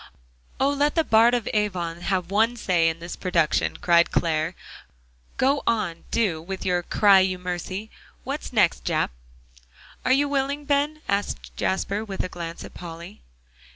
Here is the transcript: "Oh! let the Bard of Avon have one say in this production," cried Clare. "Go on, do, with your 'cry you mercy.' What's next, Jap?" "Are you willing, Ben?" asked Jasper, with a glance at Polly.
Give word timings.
"Oh! 0.59 0.69
let 0.71 0.95
the 0.95 1.03
Bard 1.03 1.35
of 1.35 1.47
Avon 1.53 2.01
have 2.01 2.31
one 2.31 2.55
say 2.57 2.89
in 2.89 2.97
this 2.97 3.15
production," 3.15 3.77
cried 3.77 4.09
Clare. 4.09 4.55
"Go 5.37 5.61
on, 5.67 6.05
do, 6.09 6.41
with 6.41 6.65
your 6.65 6.81
'cry 6.81 7.19
you 7.19 7.37
mercy.' 7.37 7.91
What's 8.23 8.51
next, 8.51 8.83
Jap?" 8.83 9.09
"Are 10.03 10.11
you 10.11 10.27
willing, 10.27 10.65
Ben?" 10.65 11.03
asked 11.07 11.55
Jasper, 11.55 12.03
with 12.03 12.23
a 12.23 12.29
glance 12.29 12.63
at 12.63 12.73
Polly. 12.73 13.21